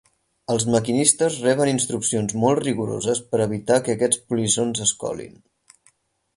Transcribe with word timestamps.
Els 0.51 0.63
maquinistes 0.75 1.37
reben 1.47 1.71
instruccions 1.73 2.33
molt 2.45 2.63
rigoroses 2.65 3.23
per 3.35 3.43
evitar 3.47 3.81
que 3.85 3.97
aquests 3.97 4.25
polissons 4.33 4.85
es 4.89 4.99
colin. 5.07 5.41